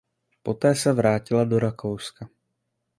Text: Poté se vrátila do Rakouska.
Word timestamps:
Poté 0.43 0.75
se 0.75 0.93
vrátila 0.93 1.43
do 1.43 1.59
Rakouska. 1.59 2.29